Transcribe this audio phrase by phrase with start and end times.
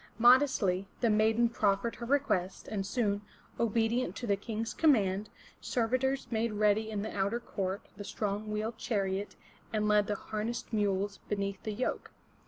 [0.17, 3.21] Modestly the maiden proffered her request, and soon,
[3.59, 8.79] obedient to the King's command, servitors made ready in the outer court the strong wheeled
[8.79, 9.35] chariot,
[9.71, 12.09] and led the harnessed mules beneath the yoke.